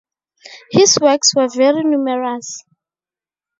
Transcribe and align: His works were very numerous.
His 0.71 0.97
works 0.99 1.35
were 1.35 1.47
very 1.47 1.83
numerous. 1.83 2.63